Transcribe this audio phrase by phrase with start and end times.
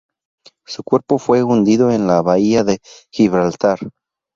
[0.65, 2.79] Su cuerpo fue hundido en la bahía de
[3.11, 3.77] Gibraltar.